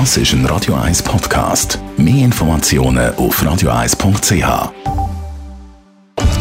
[0.00, 1.78] Das ist ein Radio 1 Podcast.
[1.96, 4.70] Mehr Informationen auf radio1.ch.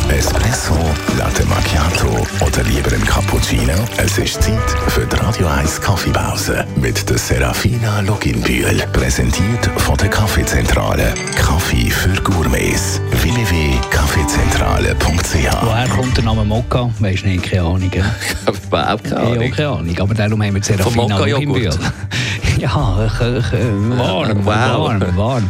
[0.10, 0.76] Espresso,
[1.18, 2.08] Latte Macchiato
[2.46, 3.72] oder lieber ein Cappuccino?
[3.98, 8.84] Es ist Zeit für die Radio 1 Kaffeepause mit der Serafina Loginbühl.
[8.92, 11.14] Präsentiert von der Kaffeezentrale.
[11.36, 13.00] Kaffee für Gourmets.
[13.12, 16.90] www.kaffeezentrale.ch Woher kommt der Name Mokka?
[17.00, 17.90] Weisst nicht, keine Ahnung.
[17.92, 18.02] Ich
[18.46, 19.52] habe überhaupt keine Ja, Ahnung.
[19.52, 20.00] keine Ahnung.
[20.00, 21.18] Aber darum haben wir die Serafina.
[21.18, 21.72] Loginbühl.
[22.64, 22.96] Ja,
[23.98, 25.50] warm, warm, warm.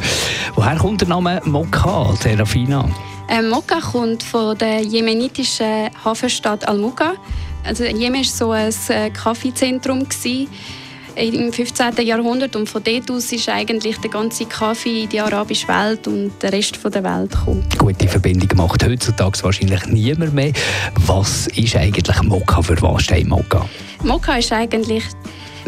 [0.56, 2.90] Woher kommt der Name Mokka, Serafina?
[3.30, 7.14] Ähm, Mokka kommt von der jemenitischen Hafenstadt Al-Muqa.
[7.64, 10.08] Also Jemen war so ein äh, Kaffeezentrum
[11.16, 11.98] im 15.
[12.04, 16.32] Jahrhundert und von dort aus ist eigentlich der ganze Kaffee in die arabische Welt und
[16.42, 17.64] der Rest der Welt gekommen.
[17.78, 20.52] Gute Verbindung macht heutzutage wahrscheinlich niemand mehr.
[21.06, 22.64] Was ist eigentlich Mokka?
[22.64, 23.70] Für was steht Mokka?
[24.04, 25.04] Mokka ist eigentlich,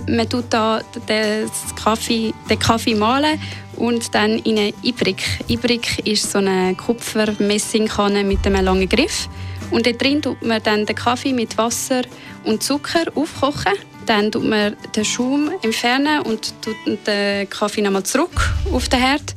[0.08, 1.50] man tut da den
[1.82, 3.40] Kaffee, den Kaffee mahlen
[3.78, 5.24] und dann in eine Ibrik.
[5.48, 9.30] Ibrik ist so eine Kupfermessingkanne mit einem langen Griff.
[9.72, 12.04] Und dort drin tut man dann den Kaffee mit Wasser
[12.44, 13.74] und Zucker aufkochen.
[14.06, 16.76] Dann tut man den Schaum entfernen und tut
[17.08, 19.34] den Kaffee nochmal zurück auf den Herd.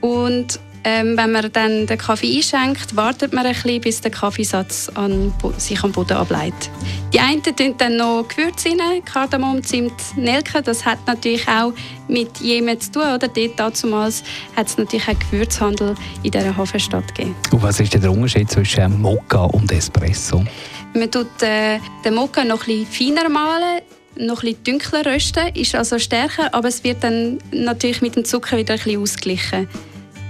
[0.00, 4.90] Und ähm, wenn man dann den Kaffee einschenkt, wartet man ein bisschen, bis der Kaffeesatz
[4.94, 6.70] an, sich am Boden ableitet.
[7.12, 10.60] Die einen tun dann noch Gewürze rein, Kardamom, Zimt, Nelke.
[10.62, 11.72] Das hat natürlich auch
[12.06, 13.02] mit Jemen zu tun.
[13.02, 13.28] Oder?
[13.28, 14.22] Dort damals
[14.56, 17.34] hat es natürlich auch Gewürzhandel in dieser Hafenstadt gegeben.
[17.50, 20.44] Und was ist der Unterschied zwischen Mokka und Espresso?
[20.92, 23.80] Man tut äh, den Mokka noch ein bisschen feiner mahlen,
[24.16, 28.24] noch ein bisschen dunkler rösten, ist also stärker, aber es wird dann natürlich mit dem
[28.24, 29.68] Zucker wieder ein bisschen ausgeglichen.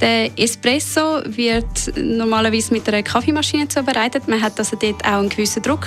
[0.05, 4.29] Der Espresso wird normalerweise mit einer Kaffeemaschine zubereitet.
[4.29, 5.87] Man hat also dort auch einen gewissen Druck.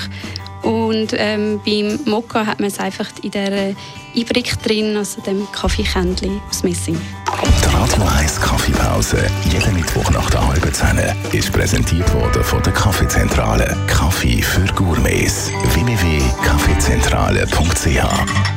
[0.63, 3.75] Und ähm, beim Mokka hat man es einfach in der
[4.15, 6.97] Ibrik drin, also dem Kaffeekännchen aus Messing.
[6.97, 10.99] Die Radio 1 Kaffeepause, jeden Mittwoch nach der halben Zehn,
[11.31, 13.77] ist präsentiert worden von der Kaffeezentrale.
[13.85, 15.51] Kaffee für Gourmets.
[15.75, 18.56] www.kaffeezentrale.ch